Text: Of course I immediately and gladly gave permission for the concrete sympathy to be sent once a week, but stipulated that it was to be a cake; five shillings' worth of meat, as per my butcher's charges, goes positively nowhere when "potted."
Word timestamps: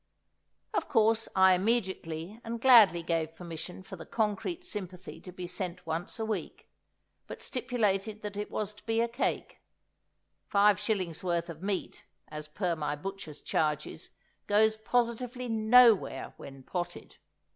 Of 0.73 0.89
course 0.89 1.29
I 1.35 1.53
immediately 1.53 2.41
and 2.43 2.59
gladly 2.59 3.03
gave 3.03 3.35
permission 3.35 3.83
for 3.83 3.97
the 3.97 4.05
concrete 4.07 4.65
sympathy 4.65 5.21
to 5.21 5.31
be 5.31 5.45
sent 5.45 5.85
once 5.85 6.17
a 6.17 6.25
week, 6.25 6.67
but 7.27 7.43
stipulated 7.43 8.23
that 8.23 8.35
it 8.35 8.49
was 8.49 8.73
to 8.73 8.83
be 8.87 8.99
a 8.99 9.07
cake; 9.07 9.59
five 10.47 10.79
shillings' 10.79 11.23
worth 11.23 11.49
of 11.49 11.61
meat, 11.61 12.03
as 12.29 12.47
per 12.47 12.75
my 12.75 12.95
butcher's 12.95 13.41
charges, 13.43 14.09
goes 14.47 14.75
positively 14.75 15.47
nowhere 15.47 16.33
when 16.37 16.63
"potted." 16.63 17.17